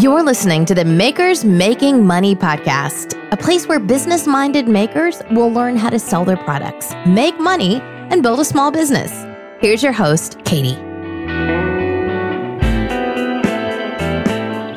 You're 0.00 0.22
listening 0.22 0.64
to 0.64 0.74
the 0.74 0.86
Makers 0.86 1.44
Making 1.44 2.06
Money 2.06 2.34
podcast, 2.34 3.22
a 3.32 3.36
place 3.36 3.66
where 3.66 3.78
business 3.78 4.26
minded 4.26 4.66
makers 4.66 5.20
will 5.30 5.52
learn 5.52 5.76
how 5.76 5.90
to 5.90 5.98
sell 5.98 6.24
their 6.24 6.38
products, 6.38 6.94
make 7.06 7.38
money, 7.38 7.82
and 8.08 8.22
build 8.22 8.40
a 8.40 8.46
small 8.46 8.70
business. 8.70 9.12
Here's 9.60 9.82
your 9.82 9.92
host, 9.92 10.38
Katie. 10.46 10.72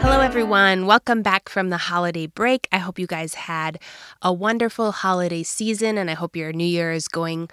Hello, 0.01 0.19
everyone. 0.19 0.87
Welcome 0.87 1.21
back 1.21 1.47
from 1.47 1.69
the 1.69 1.77
holiday 1.77 2.27
break. 2.27 2.67
I 2.73 2.79
hope 2.79 2.99
you 2.99 3.07
guys 3.07 3.33
had 3.33 3.79
a 4.21 4.33
wonderful 4.33 4.91
holiday 4.91 5.43
season, 5.43 5.97
and 5.97 6.11
I 6.11 6.15
hope 6.15 6.35
your 6.35 6.51
new 6.51 6.67
year 6.67 6.91
is 6.91 7.07
going 7.07 7.49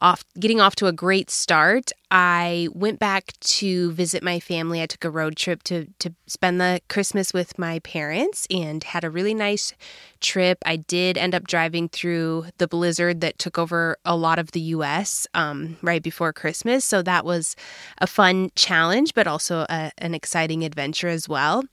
off 0.00 0.24
getting 0.38 0.60
off 0.60 0.74
to 0.76 0.86
a 0.86 0.92
great 0.92 1.30
start. 1.30 1.92
I 2.10 2.68
went 2.74 2.98
back 2.98 3.32
to 3.40 3.92
visit 3.92 4.22
my 4.22 4.38
family. 4.38 4.82
I 4.82 4.86
took 4.86 5.04
a 5.04 5.10
road 5.10 5.36
trip 5.36 5.62
to 5.64 5.86
to 5.98 6.12
spend 6.26 6.60
the 6.60 6.80
Christmas 6.88 7.32
with 7.32 7.58
my 7.58 7.78
parents 7.80 8.46
and 8.50 8.82
had 8.84 9.04
a 9.04 9.10
really 9.10 9.34
nice 9.34 9.72
trip. 10.20 10.58
I 10.64 10.76
did 10.76 11.18
end 11.18 11.34
up 11.34 11.46
driving 11.46 11.88
through 11.88 12.46
the 12.58 12.68
blizzard 12.68 13.20
that 13.20 13.38
took 13.38 13.58
over 13.58 13.96
a 14.04 14.16
lot 14.16 14.38
of 14.38 14.52
the 14.52 14.60
U.S. 14.60 15.26
Um, 15.34 15.76
right 15.82 16.02
before 16.02 16.32
Christmas, 16.32 16.84
so 16.84 17.02
that 17.02 17.24
was 17.24 17.56
a 17.98 18.06
fun 18.06 18.50
challenge, 18.54 19.14
but 19.14 19.26
also 19.26 19.66
a, 19.68 19.90
an 19.98 20.14
exciting 20.14 20.64
adventure 20.64 21.08
as 21.08 21.28
well. 21.28 21.64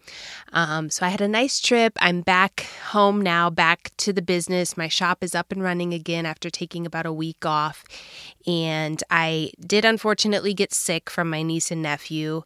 Um, 0.54 0.90
so 0.90 1.06
I 1.06 1.10
had 1.10 1.22
a 1.22 1.28
nice 1.28 1.60
trip. 1.60 1.94
I'm 2.02 2.22
back 2.22 2.62
home 2.92 3.22
now, 3.22 3.50
back 3.50 3.92
to 3.98 4.12
the 4.12 4.22
business. 4.22 4.78
My 4.78 4.88
shop 4.88 5.24
is 5.24 5.36
up 5.36 5.52
and 5.52 5.64
running 5.64 5.94
again 5.94 6.26
after 6.26 6.50
taking 6.50 6.86
about 6.86 7.06
a 7.06 7.14
week 7.14 7.46
off, 7.46 7.84
and 8.48 9.04
I 9.10 9.52
did 9.60 9.86
unfortunately 9.86 10.54
get 10.54 10.74
sick 10.74 11.10
from 11.10 11.30
my 11.30 11.42
niece 11.42 11.72
and 11.72 11.82
nephew 11.82 12.44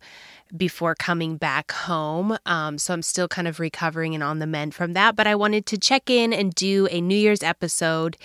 before 0.56 0.96
coming 0.96 1.38
back 1.38 1.72
home. 1.72 2.38
Um, 2.46 2.78
so 2.78 2.94
I'm 2.94 3.02
still 3.02 3.28
kind 3.28 3.48
of 3.48 3.60
recovering 3.60 4.14
and 4.14 4.24
on 4.24 4.40
the 4.40 4.48
mend 4.48 4.76
from 4.76 4.94
that. 4.94 5.16
But 5.16 5.28
I 5.28 5.36
wanted 5.36 5.66
to 5.68 5.78
check 5.78 6.10
in 6.10 6.32
and 6.32 6.54
do 6.54 6.88
a 6.92 7.02
New 7.02 7.18
Year's 7.18 7.44
episode 7.44 8.18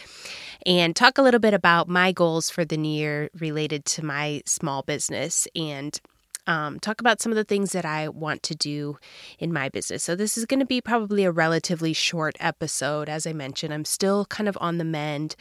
and 0.67 0.95
talk 0.95 1.19
a 1.19 1.23
little 1.23 1.41
bit 1.41 1.55
about 1.55 1.89
my 1.89 2.13
goals 2.13 2.51
for 2.51 2.65
the 2.65 2.77
new 2.77 2.93
year 2.93 3.31
related 3.39 3.85
to 3.87 4.05
my 4.05 4.43
small 4.45 4.83
business 4.83 5.49
and 5.57 6.01
um, 6.49 6.81
talk 6.81 7.01
about 7.01 7.21
some 7.21 7.31
of 7.31 7.37
the 7.37 7.45
things 7.45 7.73
that 7.73 7.85
I 7.85 8.09
want 8.09 8.43
to 8.45 8.55
do 8.55 8.99
in 9.39 9.53
my 9.53 9.69
business. 9.69 10.03
So, 10.03 10.17
this 10.17 10.39
is 10.39 10.47
going 10.47 10.61
to 10.61 10.67
be 10.67 10.81
probably 10.81 11.25
a 11.25 11.31
relatively 11.31 11.93
short 11.93 12.37
episode. 12.41 13.09
As 13.09 13.27
I 13.27 13.35
mentioned, 13.35 13.73
I'm 13.73 13.85
still 13.85 14.25
kind 14.25 14.49
of 14.49 14.57
on 14.61 14.79
the 14.79 14.85
mend, 14.85 15.37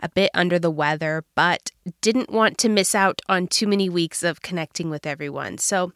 a 0.00 0.08
bit 0.08 0.30
under 0.34 0.60
the 0.60 0.70
weather, 0.70 1.24
but 1.34 1.72
didn't 2.00 2.30
want 2.30 2.58
to 2.58 2.68
miss 2.68 2.94
out 2.94 3.20
on 3.28 3.48
too 3.48 3.66
many 3.66 3.88
weeks 3.88 4.22
of 4.22 4.40
connecting 4.42 4.88
with 4.88 5.04
everyone. 5.04 5.58
So, 5.58 5.92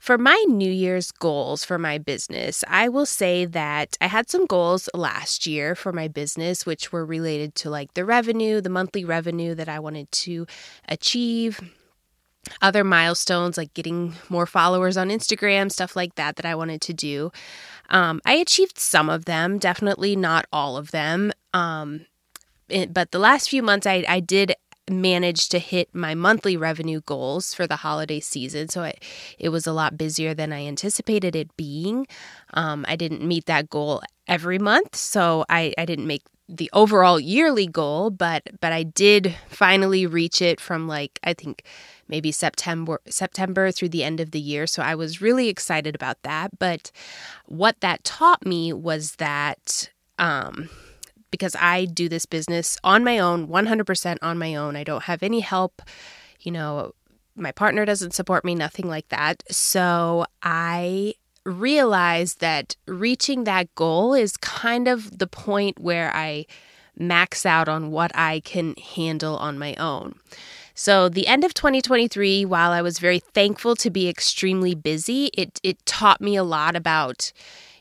for 0.00 0.16
my 0.16 0.42
New 0.48 0.72
Year's 0.72 1.12
goals 1.12 1.62
for 1.62 1.78
my 1.78 1.98
business, 1.98 2.64
I 2.68 2.88
will 2.88 3.06
say 3.06 3.44
that 3.44 3.98
I 4.00 4.06
had 4.06 4.30
some 4.30 4.46
goals 4.46 4.88
last 4.94 5.46
year 5.46 5.74
for 5.74 5.92
my 5.92 6.08
business, 6.08 6.64
which 6.64 6.90
were 6.90 7.04
related 7.04 7.54
to 7.56 7.70
like 7.70 7.92
the 7.92 8.06
revenue, 8.06 8.62
the 8.62 8.70
monthly 8.70 9.04
revenue 9.04 9.54
that 9.54 9.68
I 9.68 9.78
wanted 9.78 10.10
to 10.12 10.46
achieve 10.88 11.60
other 12.62 12.84
milestones 12.84 13.56
like 13.56 13.74
getting 13.74 14.14
more 14.28 14.46
followers 14.46 14.96
on 14.96 15.08
Instagram, 15.08 15.70
stuff 15.70 15.96
like 15.96 16.14
that, 16.16 16.36
that 16.36 16.46
I 16.46 16.54
wanted 16.54 16.80
to 16.82 16.94
do. 16.94 17.30
Um, 17.90 18.20
I 18.24 18.34
achieved 18.34 18.78
some 18.78 19.08
of 19.08 19.24
them, 19.24 19.58
definitely 19.58 20.16
not 20.16 20.46
all 20.52 20.76
of 20.76 20.90
them. 20.90 21.32
Um, 21.54 22.06
it, 22.68 22.92
but 22.92 23.12
the 23.12 23.18
last 23.18 23.48
few 23.48 23.62
months, 23.62 23.86
I, 23.86 24.04
I 24.08 24.20
did 24.20 24.54
manage 24.88 25.48
to 25.50 25.58
hit 25.58 25.88
my 25.92 26.14
monthly 26.14 26.56
revenue 26.56 27.00
goals 27.00 27.54
for 27.54 27.66
the 27.66 27.76
holiday 27.76 28.20
season. 28.20 28.68
So 28.68 28.84
it, 28.84 29.02
it 29.38 29.48
was 29.48 29.66
a 29.66 29.72
lot 29.72 29.98
busier 29.98 30.34
than 30.34 30.52
I 30.52 30.66
anticipated 30.66 31.34
it 31.34 31.56
being. 31.56 32.06
Um, 32.54 32.84
I 32.88 32.96
didn't 32.96 33.22
meet 33.22 33.46
that 33.46 33.68
goal 33.68 34.02
every 34.28 34.58
month, 34.58 34.96
so 34.96 35.44
I, 35.48 35.74
I 35.76 35.84
didn't 35.84 36.06
make 36.06 36.22
the 36.48 36.70
overall 36.72 37.18
yearly 37.18 37.66
goal, 37.66 38.10
but 38.10 38.44
but 38.60 38.72
I 38.72 38.84
did 38.84 39.34
finally 39.48 40.06
reach 40.06 40.40
it 40.40 40.60
from 40.60 40.86
like 40.86 41.18
I 41.24 41.34
think 41.34 41.64
maybe 42.08 42.30
September 42.30 43.00
September 43.08 43.72
through 43.72 43.88
the 43.88 44.04
end 44.04 44.20
of 44.20 44.30
the 44.30 44.40
year. 44.40 44.66
So 44.66 44.82
I 44.82 44.94
was 44.94 45.20
really 45.20 45.48
excited 45.48 45.94
about 45.94 46.22
that. 46.22 46.58
But 46.58 46.92
what 47.46 47.80
that 47.80 48.04
taught 48.04 48.46
me 48.46 48.72
was 48.72 49.16
that 49.16 49.90
um, 50.18 50.68
because 51.30 51.56
I 51.58 51.84
do 51.84 52.08
this 52.08 52.26
business 52.26 52.78
on 52.84 53.04
my 53.04 53.18
own, 53.18 53.48
100% 53.48 54.18
on 54.22 54.38
my 54.38 54.54
own. 54.54 54.76
I 54.76 54.84
don't 54.84 55.04
have 55.04 55.22
any 55.22 55.40
help, 55.40 55.82
you 56.40 56.52
know, 56.52 56.92
my 57.34 57.52
partner 57.52 57.84
doesn't 57.84 58.14
support 58.14 58.44
me, 58.44 58.54
nothing 58.54 58.88
like 58.88 59.08
that. 59.08 59.42
So 59.50 60.24
I 60.42 61.14
realized 61.44 62.40
that 62.40 62.76
reaching 62.86 63.44
that 63.44 63.72
goal 63.74 64.14
is 64.14 64.36
kind 64.36 64.88
of 64.88 65.18
the 65.18 65.26
point 65.26 65.78
where 65.78 66.14
I 66.14 66.46
max 66.98 67.44
out 67.46 67.68
on 67.68 67.90
what 67.90 68.10
I 68.14 68.40
can 68.40 68.74
handle 68.76 69.36
on 69.36 69.58
my 69.58 69.74
own. 69.74 70.18
So, 70.78 71.08
the 71.08 71.26
end 71.26 71.42
of 71.42 71.54
2023, 71.54 72.44
while 72.44 72.70
I 72.70 72.82
was 72.82 72.98
very 72.98 73.18
thankful 73.18 73.76
to 73.76 73.88
be 73.88 74.10
extremely 74.10 74.74
busy, 74.74 75.30
it, 75.32 75.58
it 75.62 75.84
taught 75.86 76.20
me 76.20 76.36
a 76.36 76.44
lot 76.44 76.76
about, 76.76 77.32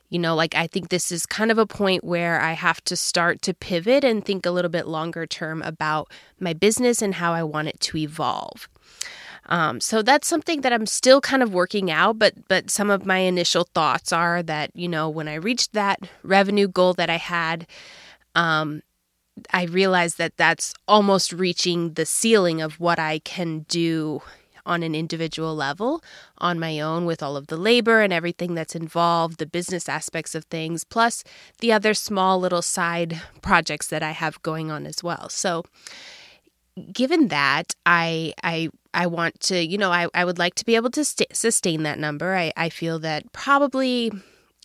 you 0.09 0.19
know, 0.19 0.35
like 0.35 0.55
I 0.55 0.67
think 0.67 0.89
this 0.89 1.11
is 1.11 1.25
kind 1.25 1.51
of 1.51 1.57
a 1.57 1.65
point 1.65 2.03
where 2.03 2.39
I 2.39 2.53
have 2.53 2.83
to 2.85 2.95
start 2.95 3.41
to 3.43 3.53
pivot 3.53 4.03
and 4.03 4.23
think 4.23 4.45
a 4.45 4.51
little 4.51 4.69
bit 4.69 4.87
longer 4.87 5.25
term 5.25 5.61
about 5.63 6.11
my 6.39 6.53
business 6.53 7.01
and 7.01 7.15
how 7.15 7.33
I 7.33 7.43
want 7.43 7.67
it 7.67 7.79
to 7.81 7.97
evolve. 7.97 8.69
Um, 9.47 9.79
so 9.79 10.01
that's 10.01 10.27
something 10.27 10.61
that 10.61 10.73
I'm 10.73 10.85
still 10.87 11.21
kind 11.21 11.43
of 11.43 11.53
working 11.53 11.91
out, 11.91 12.17
but 12.17 12.33
but 12.47 12.71
some 12.71 12.89
of 12.89 13.05
my 13.05 13.19
initial 13.19 13.67
thoughts 13.75 14.11
are 14.11 14.41
that 14.43 14.71
you 14.73 14.87
know 14.87 15.09
when 15.09 15.27
I 15.27 15.35
reached 15.35 15.73
that 15.73 15.99
revenue 16.23 16.67
goal 16.67 16.93
that 16.93 17.09
I 17.09 17.17
had, 17.17 17.67
um, 18.33 18.81
I 19.51 19.65
realized 19.65 20.17
that 20.17 20.37
that's 20.37 20.73
almost 20.87 21.31
reaching 21.31 21.93
the 21.93 22.05
ceiling 22.05 22.61
of 22.61 22.79
what 22.79 22.97
I 22.97 23.19
can 23.19 23.59
do 23.67 24.21
on 24.65 24.83
an 24.83 24.95
individual 24.95 25.55
level 25.55 26.03
on 26.37 26.59
my 26.59 26.79
own 26.79 27.05
with 27.05 27.21
all 27.21 27.37
of 27.37 27.47
the 27.47 27.57
labor 27.57 28.01
and 28.01 28.11
everything 28.11 28.55
that's 28.55 28.75
involved, 28.75 29.37
the 29.37 29.45
business 29.45 29.87
aspects 29.87 30.35
of 30.35 30.45
things, 30.45 30.83
plus 30.83 31.23
the 31.59 31.71
other 31.71 31.93
small 31.93 32.39
little 32.39 32.61
side 32.61 33.21
projects 33.41 33.87
that 33.87 34.03
I 34.03 34.11
have 34.11 34.41
going 34.41 34.71
on 34.71 34.85
as 34.85 35.03
well. 35.03 35.29
So, 35.29 35.63
given 36.91 37.29
that, 37.29 37.75
I 37.85 38.33
I 38.43 38.69
I 38.93 39.07
want 39.07 39.39
to, 39.41 39.63
you 39.63 39.77
know, 39.77 39.91
I, 39.91 40.07
I 40.13 40.23
would 40.25 40.39
like 40.39 40.55
to 40.55 40.65
be 40.65 40.75
able 40.75 40.89
to 40.91 41.03
st- 41.03 41.35
sustain 41.35 41.83
that 41.83 41.99
number. 41.99 42.35
I, 42.35 42.53
I 42.55 42.69
feel 42.69 42.97
that 42.99 43.31
probably 43.33 44.11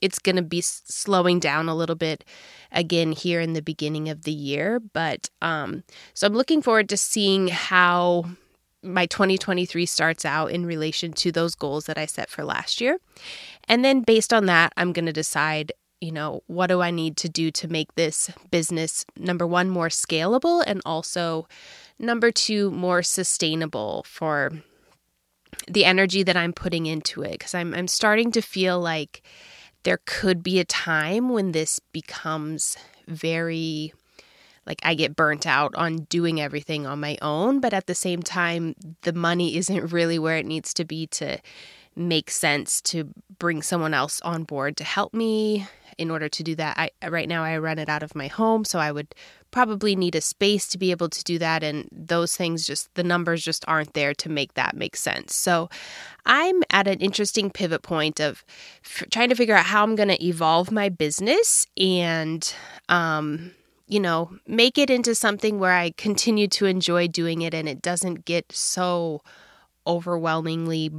it's 0.01 0.19
going 0.19 0.37
to 0.37 0.43
be 0.43 0.61
slowing 0.61 1.41
down 1.41 1.69
a 1.69 1.75
little 1.75 1.97
bit 1.97 2.25
again 2.73 3.13
here 3.13 3.41
in 3.41 3.53
the 3.53 3.63
beginning 3.63 4.09
of 4.09 4.23
the 4.23 4.33
year. 4.33 4.81
But 4.81 5.29
um, 5.43 5.83
so 6.15 6.27
I'm 6.27 6.35
looking 6.35 6.63
forward 6.63 6.89
to 6.91 6.97
seeing 6.97 7.49
how 7.49 8.25
my 8.83 9.07
2023 9.07 9.87
starts 9.87 10.25
out 10.25 10.51
in 10.51 10.67
relation 10.67 11.13
to 11.13 11.33
those 11.33 11.55
goals 11.55 11.87
that 11.87 11.99
I 11.99 12.07
set 12.07 12.31
for 12.31 12.45
last 12.45 12.81
year. 12.81 12.99
And 13.69 13.85
then 13.85 14.01
based 14.01 14.33
on 14.33 14.47
that, 14.47 14.73
I'm 14.77 14.93
going 14.93 15.07
to 15.07 15.13
decide, 15.13 15.73
you 16.01 16.13
know, 16.13 16.43
what 16.47 16.69
do 16.69 16.81
I 16.81 16.91
need 16.91 17.17
to 17.19 17.29
do 17.29 17.51
to 17.51 17.69
make 17.69 17.95
this 17.95 18.31
business, 18.51 19.05
number 19.17 19.47
one, 19.47 19.71
more 19.71 19.89
scalable 19.89 20.63
and 20.67 20.81
also, 20.87 21.47
number 21.99 22.31
two, 22.31 22.71
more 22.71 23.03
sustainable 23.03 24.05
for 24.07 24.53
the 25.69 25.85
energy 25.85 26.23
that 26.23 26.37
I'm 26.37 26.53
putting 26.53 26.87
into 26.87 27.23
it. 27.23 27.33
Because 27.33 27.55
I'm, 27.55 27.75
I'm 27.75 27.89
starting 27.89 28.33
to 28.33 28.41
feel 28.41 28.81
like, 28.81 29.23
there 29.83 30.01
could 30.05 30.43
be 30.43 30.59
a 30.59 30.65
time 30.65 31.31
when 31.31 31.53
this 31.53 31.79
becomes 31.79 32.77
very 33.09 33.93
like 34.67 34.81
I 34.83 34.95
get 34.95 35.17
burnt 35.17 35.47
out 35.47 35.75
on 35.75 36.05
doing 36.05 36.41
everything 36.41 36.87
on 36.87 37.01
my 37.01 37.19
own, 37.23 37.61
but 37.61 37.75
at 37.75 37.87
the 37.87 37.95
same 37.95 38.23
time, 38.23 38.75
the 39.03 39.13
money 39.13 39.57
isn't 39.59 39.93
really 39.93 40.19
where 40.19 40.37
it 40.37 40.47
needs 40.47 40.75
to 40.75 40.85
be 40.85 41.07
to 41.09 41.39
make 41.97 42.31
sense 42.31 42.81
to 42.81 43.13
bring 43.39 43.63
someone 43.63 43.95
else 43.95 44.21
on 44.23 44.45
board 44.45 44.77
to 44.77 44.85
help 44.85 45.13
me. 45.13 45.67
In 45.99 46.11
order 46.11 46.31
to 46.31 46.43
do 46.43 46.55
that, 46.55 46.79
I 46.79 47.09
right 47.09 47.29
now 47.29 47.45
I 47.45 47.59
run 47.59 47.79
it 47.79 47.91
out 47.91 48.03
of 48.03 48.15
my 48.15 48.27
home, 48.27 48.65
so 48.65 48.79
I 48.79 48.91
would 48.91 49.15
probably 49.51 49.97
need 49.97 50.15
a 50.15 50.21
space 50.21 50.67
to 50.69 50.79
be 50.79 50.91
able 50.91 51.09
to 51.09 51.25
do 51.25 51.39
that. 51.39 51.63
And 51.63 51.89
those 51.93 52.37
things 52.37 52.67
just, 52.67 52.95
the 52.95 53.03
numbers 53.03 53.43
just 53.43 53.65
aren't 53.69 53.95
there 53.95 54.15
to 54.15 54.29
make 54.29 54.55
that 54.55 54.77
make 54.77 54.97
sense. 54.97 55.35
So 55.35 55.69
I'm 56.27 56.63
at 56.71 56.87
an 56.87 57.01
interesting 57.01 57.51
pivot 57.51 57.83
point 57.83 58.21
of 58.21 58.45
f- 58.85 59.05
trying 59.11 59.29
to 59.29 59.35
figure 59.35 59.55
out 59.55 59.67
how 59.67 59.83
I'm 59.83 59.97
going 59.97 60.09
to 60.09 60.25
evolve 60.25 60.71
my 60.71 60.89
business 60.89 61.67
and, 61.77 62.53
um, 62.89 63.53
you 63.91 63.99
know, 63.99 64.31
make 64.47 64.79
it 64.79 64.89
into 64.89 65.15
something 65.17 65.59
where 65.59 65.73
I 65.73 65.91
continue 65.97 66.47
to 66.49 66.67
enjoy 66.67 67.09
doing 67.09 67.43
it 67.43 67.55
and 67.55 67.69
it 67.69 67.83
doesn't 67.83 68.25
get 68.25 68.53
so 68.53 69.21
overwhelmingly 69.87 70.91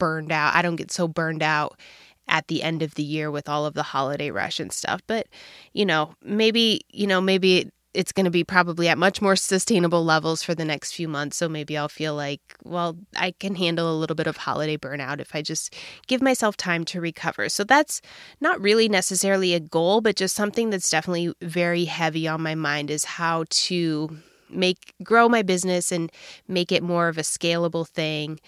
burned 0.00 0.32
out. 0.32 0.56
I 0.56 0.62
don't 0.62 0.76
get 0.76 0.90
so 0.90 1.06
burned 1.06 1.44
out 1.44 1.78
at 2.26 2.48
the 2.48 2.62
end 2.64 2.82
of 2.82 2.94
the 2.96 3.04
year 3.04 3.30
with 3.30 3.48
all 3.48 3.66
of 3.66 3.74
the 3.74 3.84
holiday 3.84 4.30
rush 4.32 4.58
and 4.58 4.72
stuff. 4.72 5.00
But, 5.06 5.28
you 5.74 5.86
know, 5.86 6.14
maybe, 6.24 6.80
you 6.92 7.06
know, 7.06 7.20
maybe 7.20 7.70
it's 7.92 8.12
going 8.12 8.24
to 8.24 8.30
be 8.30 8.44
probably 8.44 8.88
at 8.88 8.98
much 8.98 9.20
more 9.20 9.34
sustainable 9.34 10.04
levels 10.04 10.42
for 10.42 10.54
the 10.54 10.64
next 10.64 10.92
few 10.92 11.08
months. 11.08 11.36
So 11.36 11.48
maybe 11.48 11.76
I'll 11.76 11.88
feel 11.88 12.14
like, 12.14 12.40
well, 12.62 12.96
I 13.16 13.32
can 13.32 13.56
handle 13.56 13.90
a 13.90 13.98
little 13.98 14.14
bit 14.14 14.26
of 14.26 14.36
holiday 14.36 14.76
burnout 14.76 15.20
if 15.20 15.34
I 15.34 15.42
just 15.42 15.74
give 16.06 16.22
myself 16.22 16.56
time 16.56 16.84
to 16.86 17.00
recover. 17.00 17.48
So 17.48 17.64
that's 17.64 18.00
not 18.40 18.60
really 18.60 18.88
necessarily 18.88 19.54
a 19.54 19.60
goal, 19.60 20.00
but 20.00 20.16
just 20.16 20.36
something 20.36 20.70
that's 20.70 20.90
definitely 20.90 21.34
very 21.42 21.84
heavy 21.84 22.28
on 22.28 22.42
my 22.42 22.54
mind 22.54 22.90
is 22.90 23.04
how 23.04 23.44
to 23.50 24.18
make 24.48 24.94
grow 25.02 25.28
my 25.28 25.42
business 25.42 25.92
and 25.92 26.10
make 26.48 26.72
it 26.72 26.82
more 26.82 27.08
of 27.08 27.18
a 27.18 27.22
scalable 27.22 27.86
thing, 27.86 28.40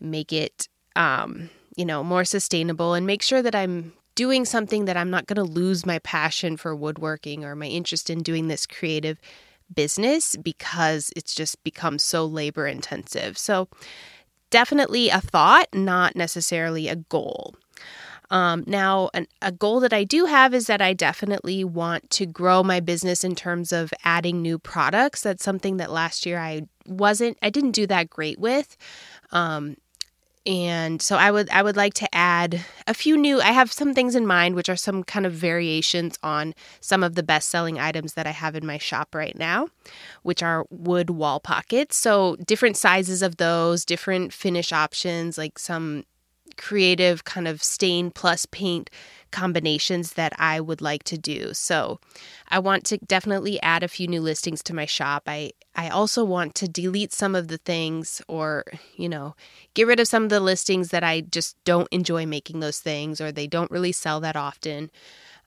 make 0.00 0.32
it 0.32 0.68
um, 0.96 1.50
you 1.76 1.84
know, 1.84 2.04
more 2.04 2.24
sustainable 2.24 2.94
and 2.94 3.06
make 3.06 3.22
sure 3.22 3.42
that 3.42 3.54
I'm 3.54 3.92
doing 4.14 4.44
something 4.44 4.84
that 4.84 4.96
I'm 4.96 5.10
not 5.10 5.26
going 5.26 5.36
to 5.36 5.44
lose 5.52 5.86
my 5.86 5.98
passion 6.00 6.56
for 6.56 6.74
woodworking 6.74 7.44
or 7.44 7.54
my 7.54 7.66
interest 7.66 8.10
in 8.10 8.22
doing 8.22 8.48
this 8.48 8.66
creative 8.66 9.20
business 9.74 10.36
because 10.36 11.10
it's 11.16 11.34
just 11.34 11.62
become 11.64 11.98
so 11.98 12.24
labor 12.24 12.66
intensive. 12.66 13.38
So, 13.38 13.68
definitely 14.50 15.08
a 15.08 15.20
thought, 15.20 15.66
not 15.72 16.14
necessarily 16.14 16.88
a 16.88 16.96
goal. 16.96 17.54
Um, 18.30 18.64
now, 18.66 19.10
an, 19.14 19.26
a 19.42 19.52
goal 19.52 19.80
that 19.80 19.92
I 19.92 20.04
do 20.04 20.26
have 20.26 20.54
is 20.54 20.66
that 20.66 20.80
I 20.80 20.92
definitely 20.92 21.64
want 21.64 22.10
to 22.10 22.26
grow 22.26 22.62
my 22.62 22.80
business 22.80 23.24
in 23.24 23.34
terms 23.34 23.72
of 23.72 23.92
adding 24.04 24.42
new 24.42 24.58
products. 24.58 25.22
That's 25.22 25.44
something 25.44 25.76
that 25.76 25.90
last 25.90 26.24
year 26.24 26.38
I 26.38 26.62
wasn't, 26.86 27.38
I 27.42 27.50
didn't 27.50 27.72
do 27.72 27.86
that 27.88 28.10
great 28.10 28.38
with. 28.38 28.76
Um, 29.30 29.76
and 30.46 31.00
so 31.00 31.16
i 31.16 31.30
would 31.30 31.48
i 31.50 31.62
would 31.62 31.76
like 31.76 31.94
to 31.94 32.12
add 32.14 32.64
a 32.86 32.94
few 32.94 33.16
new 33.16 33.40
i 33.40 33.50
have 33.52 33.72
some 33.72 33.94
things 33.94 34.14
in 34.14 34.26
mind 34.26 34.54
which 34.54 34.68
are 34.68 34.76
some 34.76 35.02
kind 35.02 35.24
of 35.24 35.32
variations 35.32 36.18
on 36.22 36.54
some 36.80 37.02
of 37.02 37.14
the 37.14 37.22
best 37.22 37.48
selling 37.48 37.78
items 37.78 38.12
that 38.12 38.26
i 38.26 38.30
have 38.30 38.54
in 38.54 38.66
my 38.66 38.78
shop 38.78 39.14
right 39.14 39.38
now 39.38 39.68
which 40.22 40.42
are 40.42 40.66
wood 40.70 41.10
wall 41.10 41.38
pockets. 41.40 41.96
So 41.96 42.36
different 42.36 42.76
sizes 42.76 43.22
of 43.22 43.36
those 43.36 43.84
different 43.84 44.32
finish 44.32 44.72
options 44.72 45.38
like 45.38 45.58
some 45.58 46.04
creative 46.56 47.24
kind 47.24 47.48
of 47.48 47.62
stain 47.62 48.10
plus 48.10 48.46
paint 48.46 48.90
combinations 49.34 50.12
that 50.12 50.32
I 50.38 50.60
would 50.60 50.80
like 50.80 51.02
to 51.04 51.18
do. 51.18 51.52
So 51.52 51.98
I 52.48 52.60
want 52.60 52.84
to 52.84 52.98
definitely 52.98 53.60
add 53.62 53.82
a 53.82 53.88
few 53.88 54.06
new 54.06 54.20
listings 54.20 54.62
to 54.62 54.74
my 54.74 54.86
shop. 54.86 55.24
I 55.26 55.52
I 55.74 55.88
also 55.88 56.24
want 56.24 56.54
to 56.56 56.68
delete 56.68 57.12
some 57.12 57.34
of 57.34 57.48
the 57.48 57.58
things 57.58 58.22
or, 58.28 58.64
you 58.96 59.08
know, 59.08 59.34
get 59.74 59.88
rid 59.88 59.98
of 59.98 60.06
some 60.06 60.22
of 60.22 60.30
the 60.30 60.38
listings 60.38 60.90
that 60.90 61.02
I 61.02 61.22
just 61.22 61.56
don't 61.64 61.88
enjoy 61.90 62.26
making 62.26 62.60
those 62.60 62.78
things 62.78 63.20
or 63.20 63.32
they 63.32 63.48
don't 63.48 63.72
really 63.72 63.90
sell 63.90 64.20
that 64.20 64.36
often. 64.36 64.90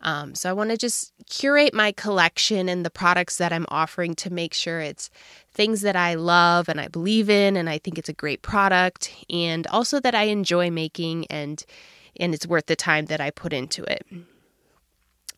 Um, 0.02 0.36
so 0.36 0.50
I 0.50 0.54
want 0.54 0.70
to 0.72 0.78
just 0.78 1.14
curate 1.30 1.74
my 1.74 1.92
collection 1.92 2.70
and 2.70 2.86
the 2.86 2.90
products 2.90 3.38
that 3.38 3.54
I'm 3.54 3.66
offering 3.70 4.16
to 4.16 4.32
make 4.32 4.54
sure 4.54 4.80
it's 4.80 5.10
things 5.54 5.82
that 5.82 5.96
I 5.96 6.14
love 6.16 6.70
and 6.70 6.80
I 6.80 6.88
believe 6.88 7.30
in 7.30 7.56
and 7.56 7.70
I 7.70 7.78
think 7.80 7.98
it's 7.98 8.10
a 8.10 8.14
great 8.14 8.42
product 8.42 9.16
and 9.30 9.66
also 9.68 10.00
that 10.02 10.14
I 10.14 10.24
enjoy 10.24 10.70
making 10.70 11.26
and 11.28 11.66
and 12.20 12.34
it's 12.34 12.48
worth 12.48 12.66
the 12.66 12.76
time 12.76 13.06
that 13.06 13.22
I 13.22 13.32
put 13.32 13.54
into 13.54 13.84
it. 13.84 14.06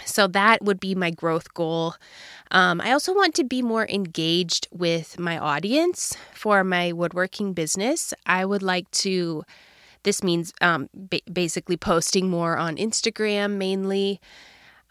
So 0.05 0.27
that 0.27 0.63
would 0.63 0.79
be 0.79 0.95
my 0.95 1.11
growth 1.11 1.53
goal. 1.53 1.95
Um, 2.51 2.81
I 2.81 2.91
also 2.91 3.13
want 3.13 3.35
to 3.35 3.43
be 3.43 3.61
more 3.61 3.87
engaged 3.89 4.67
with 4.71 5.19
my 5.19 5.37
audience 5.37 6.15
for 6.33 6.63
my 6.63 6.91
woodworking 6.91 7.53
business. 7.53 8.13
I 8.25 8.45
would 8.45 8.63
like 8.63 8.89
to 8.91 9.43
this 10.03 10.23
means 10.23 10.53
um, 10.61 10.89
ba- 10.93 11.19
basically 11.31 11.77
posting 11.77 12.29
more 12.29 12.57
on 12.57 12.77
Instagram 12.77 13.57
mainly, 13.57 14.21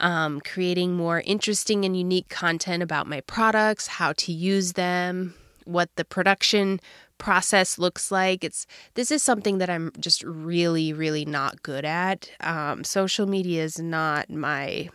um, 0.00 0.40
creating 0.40 0.94
more 0.94 1.20
interesting 1.20 1.84
and 1.84 1.96
unique 1.96 2.28
content 2.28 2.82
about 2.82 3.06
my 3.06 3.22
products, 3.22 3.86
how 3.86 4.12
to 4.14 4.32
use 4.32 4.74
them, 4.74 5.34
what 5.64 5.88
the 5.96 6.04
production 6.04 6.80
process 7.18 7.78
looks 7.78 8.10
like. 8.10 8.44
It's 8.44 8.66
this 8.94 9.10
is 9.10 9.22
something 9.22 9.58
that 9.58 9.68
I'm 9.68 9.92
just 9.98 10.22
really, 10.22 10.92
really 10.92 11.24
not 11.24 11.62
good 11.62 11.84
at. 11.84 12.30
Um, 12.40 12.84
social 12.84 13.26
media 13.26 13.64
is 13.64 13.78
not 13.78 14.30
my 14.30 14.88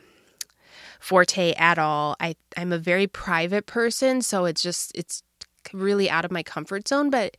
forte 0.99 1.53
at 1.53 1.77
all. 1.77 2.15
I 2.19 2.35
I'm 2.57 2.71
a 2.71 2.77
very 2.77 3.07
private 3.07 3.65
person, 3.65 4.21
so 4.21 4.45
it's 4.45 4.63
just 4.63 4.91
it's 4.95 5.23
really 5.73 6.09
out 6.09 6.25
of 6.25 6.31
my 6.31 6.43
comfort 6.43 6.87
zone, 6.87 7.09
but 7.09 7.37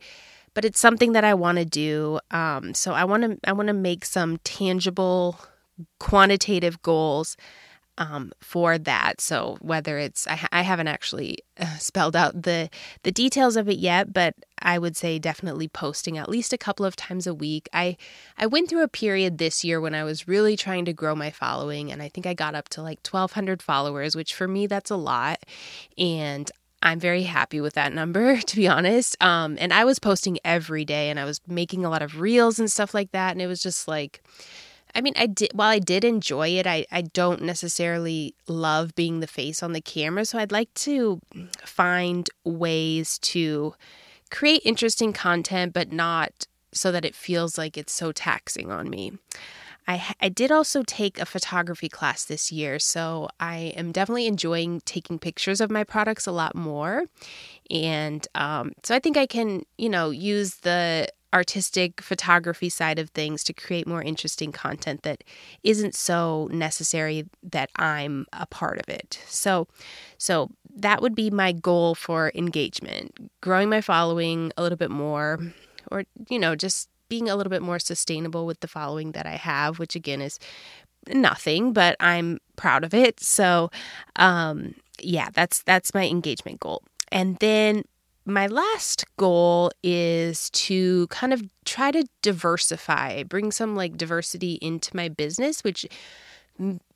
but 0.53 0.65
it's 0.65 0.79
something 0.79 1.11
that 1.11 1.23
I 1.23 1.33
want 1.33 1.57
to 1.57 1.65
do. 1.65 2.19
Um, 2.31 2.73
so 2.73 2.93
I 2.93 3.03
want 3.03 3.23
to 3.23 3.37
I 3.43 3.51
want 3.53 3.67
to 3.67 3.73
make 3.73 4.05
some 4.05 4.37
tangible, 4.43 5.39
quantitative 5.99 6.81
goals 6.81 7.35
um, 7.97 8.31
for 8.41 8.77
that. 8.77 9.21
So 9.21 9.57
whether 9.61 9.97
it's 9.97 10.27
I, 10.27 10.47
I 10.51 10.61
haven't 10.61 10.87
actually 10.87 11.39
uh, 11.59 11.77
spelled 11.77 12.15
out 12.15 12.43
the 12.43 12.69
the 13.03 13.11
details 13.11 13.55
of 13.55 13.69
it 13.69 13.77
yet, 13.77 14.13
but 14.13 14.35
I 14.59 14.77
would 14.77 14.97
say 14.97 15.19
definitely 15.19 15.67
posting 15.67 16.17
at 16.17 16.29
least 16.29 16.53
a 16.53 16.57
couple 16.57 16.85
of 16.85 16.95
times 16.95 17.27
a 17.27 17.33
week. 17.33 17.69
I 17.73 17.97
I 18.37 18.47
went 18.47 18.69
through 18.69 18.83
a 18.83 18.87
period 18.87 19.37
this 19.37 19.63
year 19.63 19.79
when 19.79 19.95
I 19.95 20.03
was 20.03 20.27
really 20.27 20.57
trying 20.57 20.85
to 20.85 20.93
grow 20.93 21.15
my 21.15 21.31
following, 21.31 21.91
and 21.91 22.01
I 22.01 22.09
think 22.09 22.25
I 22.25 22.33
got 22.33 22.55
up 22.55 22.69
to 22.69 22.81
like 22.81 22.99
1,200 23.09 23.61
followers, 23.61 24.15
which 24.15 24.33
for 24.33 24.47
me 24.47 24.67
that's 24.67 24.91
a 24.91 24.97
lot, 24.97 25.43
and 25.97 26.51
I'm 26.83 26.99
very 26.99 27.23
happy 27.23 27.61
with 27.61 27.73
that 27.73 27.93
number, 27.93 28.37
to 28.41 28.55
be 28.55 28.67
honest. 28.67 29.21
Um, 29.21 29.57
and 29.59 29.73
I 29.73 29.85
was 29.85 29.99
posting 29.99 30.37
every 30.45 30.85
day 30.85 31.09
and 31.09 31.19
I 31.19 31.25
was 31.25 31.41
making 31.47 31.83
a 31.83 31.89
lot 31.89 32.03
of 32.03 32.21
reels 32.21 32.59
and 32.59 32.71
stuff 32.71 32.93
like 32.93 33.11
that. 33.11 33.31
And 33.31 33.41
it 33.41 33.47
was 33.47 33.61
just 33.61 33.87
like, 33.87 34.21
I 34.95 35.01
mean, 35.01 35.13
I 35.17 35.27
did, 35.27 35.51
while 35.53 35.69
I 35.69 35.79
did 35.79 36.05
enjoy 36.05 36.49
it, 36.49 36.65
I, 36.65 36.85
I 36.89 37.01
don't 37.01 37.41
necessarily 37.41 38.33
love 38.47 38.95
being 38.95 39.19
the 39.19 39.27
face 39.27 39.61
on 39.61 39.73
the 39.73 39.81
camera. 39.81 40.23
So 40.23 40.39
I'd 40.39 40.53
like 40.53 40.73
to 40.75 41.19
find 41.65 42.29
ways 42.45 43.19
to 43.19 43.75
create 44.31 44.61
interesting 44.63 45.11
content, 45.11 45.73
but 45.73 45.91
not 45.91 46.47
so 46.71 46.91
that 46.91 47.05
it 47.05 47.13
feels 47.13 47.57
like 47.57 47.77
it's 47.77 47.93
so 47.93 48.11
taxing 48.11 48.71
on 48.71 48.89
me. 48.89 49.13
I, 49.87 50.15
I 50.19 50.29
did 50.29 50.51
also 50.51 50.81
take 50.81 51.19
a 51.19 51.25
photography 51.25 51.89
class 51.89 52.25
this 52.25 52.51
year, 52.51 52.79
so 52.79 53.29
I 53.39 53.73
am 53.77 53.91
definitely 53.91 54.27
enjoying 54.27 54.81
taking 54.81 55.19
pictures 55.19 55.61
of 55.61 55.69
my 55.69 55.83
products 55.83 56.25
a 56.25 56.31
lot 56.31 56.55
more. 56.55 57.03
And 57.69 58.27
um, 58.33 58.71
so 58.83 58.95
I 58.95 58.99
think 58.99 59.15
I 59.15 59.27
can, 59.27 59.63
you 59.77 59.89
know, 59.89 60.09
use 60.09 60.55
the 60.55 61.07
artistic 61.35 62.01
photography 62.01 62.69
side 62.69 62.97
of 62.97 63.11
things 63.11 63.43
to 63.43 63.53
create 63.53 63.87
more 63.87 64.01
interesting 64.01 64.51
content 64.53 65.03
that 65.03 65.23
isn't 65.63 65.93
so 65.95 66.49
necessary 66.51 67.25
that 67.43 67.69
I'm 67.75 68.25
a 68.33 68.47
part 68.47 68.79
of 68.79 68.89
it. 68.89 69.19
So 69.27 69.67
so 70.17 70.49
that 70.77 71.01
would 71.01 71.15
be 71.15 71.29
my 71.29 71.51
goal 71.51 71.95
for 71.95 72.31
engagement, 72.35 73.31
growing 73.41 73.69
my 73.69 73.81
following 73.81 74.51
a 74.57 74.63
little 74.63 74.77
bit 74.77 74.91
more 74.91 75.39
or 75.91 76.05
you 76.29 76.39
know, 76.39 76.55
just 76.55 76.89
being 77.09 77.29
a 77.29 77.35
little 77.35 77.51
bit 77.51 77.61
more 77.61 77.79
sustainable 77.79 78.45
with 78.47 78.61
the 78.61 78.67
following 78.67 79.11
that 79.11 79.27
I 79.27 79.35
have, 79.35 79.77
which 79.77 79.95
again 79.95 80.21
is 80.21 80.39
nothing, 81.09 81.73
but 81.73 81.95
I'm 81.99 82.39
proud 82.55 82.83
of 82.83 82.93
it. 82.93 83.19
So, 83.19 83.69
um, 84.15 84.75
yeah, 85.01 85.29
that's 85.33 85.63
that's 85.63 85.93
my 85.93 86.07
engagement 86.07 86.59
goal. 86.59 86.83
And 87.11 87.37
then 87.39 87.83
my 88.25 88.47
last 88.47 89.05
goal 89.17 89.71
is 89.83 90.49
to 90.51 91.07
kind 91.07 91.31
of 91.31 91.43
try 91.63 91.91
to 91.91 92.05
diversify, 92.21 93.23
bring 93.23 93.51
some 93.51 93.75
like 93.75 93.97
diversity 93.97 94.53
into 94.61 94.95
my 94.95 95.09
business, 95.09 95.63
which 95.63 95.85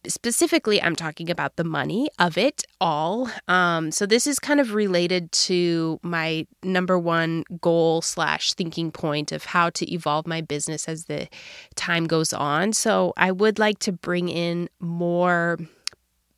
specifically 0.08 0.82
i'm 0.82 0.96
talking 0.96 1.30
about 1.30 1.58
the 1.58 1.66
money 1.66 2.10
of 2.18 2.38
it 2.38 2.64
all. 2.80 3.30
Um, 3.50 3.92
so 3.92 4.06
this 4.06 4.26
is 4.26 4.40
kind 4.40 4.62
of 4.62 4.74
related 4.74 5.30
to 5.34 6.00
my 6.02 6.48
number 6.64 6.98
one 6.98 7.44
goal 7.60 8.02
slash 8.02 8.54
thinking 8.54 8.90
point 8.90 9.34
of 9.34 9.44
how 9.44 9.70
to 9.72 9.94
evolve 9.94 10.26
my 10.26 10.40
business 10.40 10.88
as 10.88 11.06
the 11.06 11.28
time 11.76 12.08
goes 12.08 12.32
on. 12.32 12.72
So 12.72 13.14
i 13.18 13.32
would 13.32 13.60
like 13.60 13.80
to 13.80 13.92
bring 13.92 14.30
in 14.30 14.70
more 14.80 15.58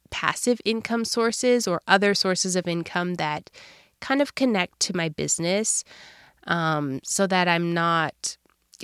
passive 0.09 0.59
income 0.65 1.05
sources 1.05 1.67
or 1.67 1.81
other 1.87 2.15
sources 2.15 2.55
of 2.55 2.67
income 2.67 3.15
that 3.15 3.51
kind 4.01 4.21
of 4.21 4.35
connect 4.35 4.79
to 4.79 4.95
my 4.95 5.09
business 5.09 5.83
um, 6.47 6.99
so 7.03 7.27
that 7.27 7.47
i'm 7.47 7.73
not 7.73 8.37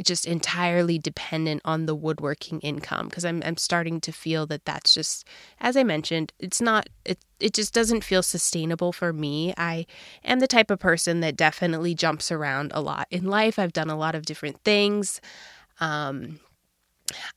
just 0.04 0.26
entirely 0.26 1.00
dependent 1.00 1.62
on 1.66 1.86
the 1.86 1.96
woodworking 1.96 2.60
income 2.62 3.08
because 3.08 3.26
I'm 3.26 3.42
I'm 3.46 3.58
starting 3.58 4.00
to 4.02 4.12
feel 4.12 4.46
that 4.48 4.66
that's 4.66 4.94
just 4.94 5.28
as 5.60 5.76
I 5.78 5.84
mentioned 5.84 6.34
it's 6.40 6.62
not 6.62 6.90
it 7.06 7.20
it 7.40 7.54
just 7.54 7.74
doesn't 7.74 8.04
feel 8.04 8.24
sustainable 8.24 8.92
for 8.92 9.14
me. 9.14 9.54
I 9.58 9.86
am 10.24 10.40
the 10.40 10.48
type 10.48 10.72
of 10.72 10.80
person 10.80 11.20
that 11.22 11.36
definitely 11.36 11.96
jumps 11.96 12.32
around 12.32 12.72
a 12.74 12.82
lot 12.82 13.08
in 13.12 13.26
life. 13.26 13.60
I've 13.60 13.74
done 13.74 13.90
a 13.90 13.98
lot 13.98 14.16
of 14.16 14.26
different 14.26 14.64
things. 14.64 15.22
Um, 15.80 16.40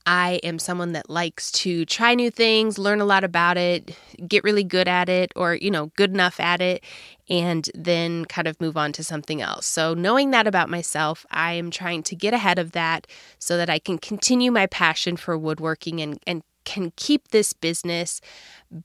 I 0.05 0.39
am 0.43 0.59
someone 0.59 0.91
that 0.93 1.09
likes 1.09 1.51
to 1.53 1.85
try 1.85 2.15
new 2.15 2.29
things, 2.31 2.77
learn 2.77 3.01
a 3.01 3.05
lot 3.05 3.23
about 3.23 3.57
it, 3.57 3.95
get 4.27 4.43
really 4.43 4.63
good 4.63 4.87
at 4.87 5.09
it, 5.09 5.31
or, 5.35 5.55
you 5.55 5.71
know, 5.71 5.87
good 5.95 6.11
enough 6.11 6.39
at 6.39 6.61
it, 6.61 6.83
and 7.29 7.69
then 7.73 8.25
kind 8.25 8.47
of 8.47 8.59
move 8.59 8.77
on 8.77 8.91
to 8.93 9.03
something 9.03 9.41
else. 9.41 9.65
So, 9.65 9.93
knowing 9.93 10.31
that 10.31 10.47
about 10.47 10.69
myself, 10.69 11.25
I 11.31 11.53
am 11.53 11.71
trying 11.71 12.03
to 12.03 12.15
get 12.15 12.33
ahead 12.33 12.59
of 12.59 12.71
that 12.73 13.07
so 13.39 13.57
that 13.57 13.69
I 13.69 13.79
can 13.79 13.97
continue 13.97 14.51
my 14.51 14.67
passion 14.67 15.17
for 15.17 15.37
woodworking 15.37 16.01
and, 16.01 16.19
and 16.27 16.43
can 16.65 16.91
keep 16.95 17.29
this 17.29 17.53
business, 17.53 18.21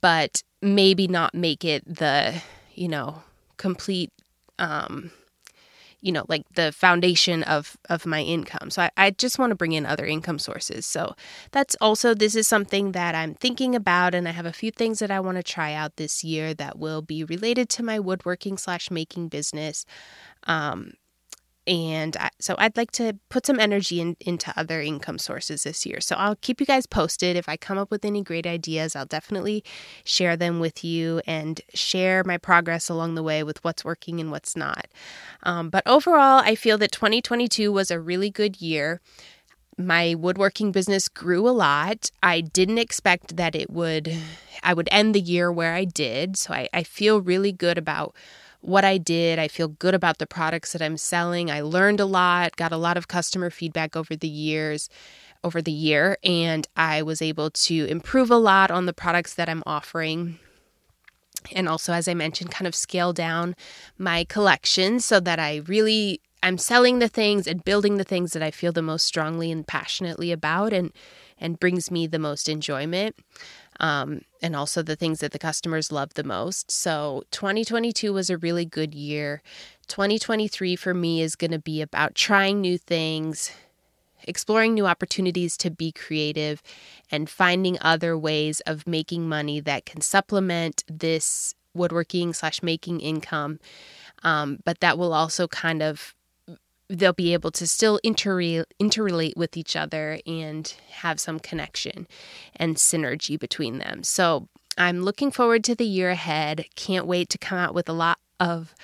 but 0.01 0.43
maybe 0.63 1.07
not 1.07 1.35
make 1.35 1.65
it 1.65 1.85
the, 1.87 2.43
you 2.75 2.89
know, 2.89 3.23
complete 3.57 4.13
um 4.59 5.11
you 6.07 6.13
know 6.13 6.25
like 6.29 6.45
the 6.55 6.73
foundation 6.73 7.43
of 7.43 7.77
of 7.91 8.07
my 8.07 8.23
income. 8.23 8.71
So 8.71 8.83
I, 8.83 8.91
I 8.97 9.11
just 9.11 9.39
want 9.39 9.51
to 9.51 9.57
bring 9.57 9.73
in 9.73 9.85
other 9.85 10.07
income 10.07 10.39
sources. 10.39 10.87
So 10.87 11.15
that's 11.51 11.77
also 11.81 12.15
this 12.15 12.35
is 12.35 12.47
something 12.47 12.93
that 12.93 13.15
i'm 13.15 13.35
thinking 13.35 13.75
about 13.75 14.15
and 14.15 14.29
i 14.29 14.31
have 14.31 14.47
a 14.47 14.53
few 14.53 14.71
things 14.71 14.99
that 15.01 15.11
i 15.11 15.21
want 15.21 15.37
to 15.37 15.43
try 15.43 15.73
out 15.73 15.97
this 15.97 16.23
year 16.25 16.55
that 16.55 16.79
will 16.79 17.03
be 17.03 17.25
related 17.25 17.69
to 17.71 17.83
my 17.83 17.99
woodworking 17.99 18.57
slash 18.59 18.91
making 18.91 19.29
business. 19.29 19.85
Um, 20.45 20.93
and 21.67 22.17
so 22.39 22.55
I'd 22.59 22.77
like 22.77 22.93
to 22.93 23.19
put 23.29 23.45
some 23.45 23.59
energy 23.59 24.01
in, 24.01 24.17
into 24.21 24.53
other 24.57 24.81
income 24.81 25.19
sources 25.19 25.65
this 25.65 25.85
year. 25.85 26.01
So 26.01 26.15
I'll 26.17 26.37
keep 26.37 26.61
you 26.61 26.67
guys 26.67 26.87
posted. 26.87 27.37
If 27.37 27.49
I 27.49 27.57
come 27.57 27.77
up 27.77 27.91
with 27.91 28.05
any 28.05 28.23
great 28.23 28.47
ideas, 28.47 28.95
I'll 28.95 29.07
definitely 29.07 29.65
share 30.05 30.37
them 30.37 30.61
with 30.61 30.85
you 30.85 31.21
and 31.27 31.61
share 31.75 32.23
my 32.25 32.39
progress 32.39 32.89
along 32.89 33.17
the 33.17 33.23
way 33.23 33.43
with 33.43 33.63
what's 33.65 33.85
working 33.85 34.21
and 34.21 34.31
what's 34.31 34.55
not. 34.55 34.87
Um, 35.43 35.69
but 35.71 35.83
overall, 35.87 36.41
I 36.45 36.55
feel 36.55 36.79
that 36.79 36.93
2022 36.93 37.73
was 37.73 37.91
a 37.91 37.99
really 38.01 38.31
good 38.31 38.61
year. 38.61 39.01
My 39.77 40.15
woodworking 40.15 40.73
business 40.73 41.09
grew 41.09 41.49
a 41.49 41.51
lot. 41.51 42.11
I 42.23 42.41
didn't 42.41 42.79
expect 42.79 43.37
that 43.37 43.55
it 43.55 43.69
would, 43.71 44.17
I 44.63 44.73
would 44.73 44.89
end 44.91 45.15
the 45.15 45.21
year 45.21 45.53
where 45.53 45.75
I 45.75 45.85
did. 45.85 46.37
So 46.37 46.55
I, 46.55 46.69
I 46.73 46.83
feel 46.85 47.21
really 47.21 47.53
good 47.53 47.77
about 47.77 48.15
what 48.67 48.85
I 48.85 48.99
did. 48.99 49.39
I 49.39 49.49
feel 49.49 49.69
good 49.69 49.95
about 49.95 50.19
the 50.19 50.27
products 50.27 50.73
that 50.73 50.83
I'm 50.83 50.97
selling. 50.97 51.51
I 51.51 51.61
learned 51.61 52.01
a 52.01 52.07
lot, 52.07 52.57
got 52.57 52.73
a 52.73 52.77
lot 52.77 52.97
of 52.97 53.07
customer 53.07 53.49
feedback 53.49 53.97
over 53.97 54.17
the 54.17 54.29
years, 54.29 54.89
over 55.45 55.63
the 55.63 55.73
year, 55.73 56.19
and 56.25 56.67
I 56.77 57.03
was 57.03 57.23
able 57.23 57.51
to 57.51 57.87
improve 57.87 58.31
a 58.31 58.37
lot 58.37 58.71
on 58.73 58.87
the 58.87 58.93
products 58.93 59.35
that 59.35 59.49
I'm 59.49 59.63
offering. 59.67 60.41
And 61.55 61.69
also, 61.69 61.93
as 61.93 62.09
I 62.09 62.15
mentioned, 62.15 62.51
kind 62.51 62.67
of 62.67 62.75
scale 62.75 63.13
down 63.13 63.55
my 63.99 64.25
collection 64.25 64.99
so 64.99 65.21
that 65.21 65.39
I 65.39 65.63
really 65.67 66.21
I'm 66.43 66.59
selling 66.59 66.99
the 66.99 67.09
things 67.09 67.47
and 67.47 67.65
building 67.65 67.97
the 67.97 68.05
things 68.05 68.33
that 68.33 68.43
I 68.43 68.51
feel 68.51 68.73
the 68.73 68.83
most 68.83 69.07
strongly 69.07 69.51
and 69.51 69.67
passionately 69.67 70.33
about 70.33 70.73
and 70.73 70.93
and 71.39 71.61
brings 71.61 71.91
me 71.91 72.07
the 72.07 72.19
most 72.19 72.49
enjoyment 72.49 73.17
um, 73.81 74.23
and 74.43 74.57
also 74.57 74.83
the 74.83 74.97
things 74.97 75.21
that 75.21 75.33
the 75.33 75.39
customers 75.39 75.93
love 75.93 76.15
the 76.15 76.25
most. 76.25 76.71
So 76.71 77.25
2022 77.31 78.13
was 78.13 78.31
a 78.31 78.39
really 78.39 78.65
good 78.65 78.95
year. 78.95 79.43
2023 79.89 80.77
for 80.77 80.95
me 80.95 81.21
is 81.21 81.37
going 81.37 81.51
to 81.51 81.59
be 81.59 81.81
about 81.81 82.15
trying 82.15 82.61
new 82.61 82.79
things, 82.79 83.51
exploring 84.25 84.75
new 84.75 84.87
opportunities 84.87 85.57
to 85.59 85.71
be 85.71 85.93
creative, 85.93 86.63
and 87.11 87.31
finding 87.31 87.79
other 87.81 88.19
ways 88.19 88.61
of 88.61 88.87
making 88.87 89.29
money 89.29 89.61
that 89.61 89.87
can 89.87 90.01
supplement 90.01 90.83
this 90.89 91.55
woodworking 91.75 92.33
slash 92.33 92.63
making 92.63 93.01
income. 93.01 93.61
Um, 94.23 94.59
but 94.65 94.81
that 94.81 94.99
will 94.99 95.13
also 95.13 95.47
kind 95.47 95.83
of 95.83 96.16
they'll 96.89 97.13
be 97.13 97.33
able 97.33 97.51
to 97.53 97.67
still 97.67 97.99
interre- 98.05 98.65
interrelate 98.81 99.37
with 99.37 99.57
each 99.57 99.77
other 99.77 100.21
and 100.27 100.75
have 100.91 101.19
some 101.21 101.41
connection 101.41 102.07
and 102.55 102.77
synergy 102.77 103.39
between 103.39 103.79
them. 103.79 104.03
So 104.03 104.49
I'm 104.79 105.03
looking 105.03 105.31
forward 105.31 105.65
to 105.65 105.75
the 105.75 105.85
year 105.85 106.11
ahead. 106.11 106.67
Can't 106.75 107.07
wait 107.07 107.29
to 107.31 107.39
come 107.39 107.59
out 107.59 107.75
with 107.75 107.89
a 107.89 107.93
lot 107.95 108.19
of 108.39 108.75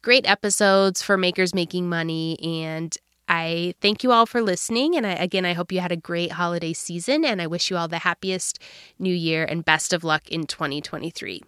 great 0.00 0.28
episodes 0.28 1.02
for 1.02 1.16
Makers 1.16 1.54
Making 1.54 1.88
Money. 1.88 2.38
And 2.42 2.96
I 3.28 3.74
thank 3.80 4.02
you 4.02 4.12
all 4.12 4.26
for 4.26 4.42
listening. 4.42 4.96
And 4.96 5.06
I, 5.06 5.12
again, 5.12 5.44
I 5.44 5.52
hope 5.52 5.70
you 5.70 5.80
had 5.80 5.92
a 5.92 5.96
great 5.96 6.32
holiday 6.32 6.72
season. 6.72 7.24
And 7.24 7.40
I 7.40 7.46
wish 7.46 7.70
you 7.70 7.76
all 7.76 7.88
the 7.88 7.98
happiest 7.98 8.58
new 8.98 9.14
year 9.14 9.44
and 9.44 9.64
best 9.64 9.92
of 9.92 10.04
luck 10.04 10.28
in 10.28 10.46
2023. 10.46 11.42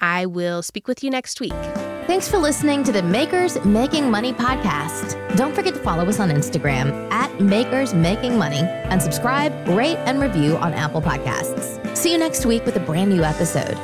I 0.00 0.26
will 0.26 0.62
speak 0.62 0.86
with 0.86 1.02
you 1.02 1.10
next 1.10 1.40
week. 1.40 1.54
Thanks 2.06 2.28
for 2.28 2.38
listening 2.38 2.84
to 2.84 2.92
the 2.92 3.02
Makers 3.02 3.62
Making 3.64 4.08
Money 4.10 4.32
podcast. 4.32 5.36
Don't 5.36 5.54
forget 5.56 5.74
to 5.74 5.80
follow 5.80 6.08
us 6.08 6.20
on 6.20 6.30
Instagram 6.30 7.10
at 7.10 7.40
Makers 7.40 7.94
Making 7.94 8.38
Money 8.38 8.60
and 8.60 9.02
subscribe, 9.02 9.52
rate, 9.68 9.98
and 10.06 10.20
review 10.20 10.56
on 10.58 10.72
Apple 10.72 11.02
Podcasts. 11.02 11.96
See 11.96 12.12
you 12.12 12.18
next 12.18 12.46
week 12.46 12.64
with 12.64 12.76
a 12.76 12.80
brand 12.80 13.10
new 13.10 13.24
episode. 13.24 13.76